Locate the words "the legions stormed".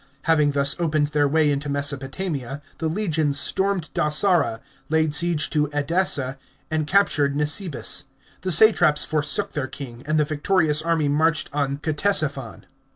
2.79-3.91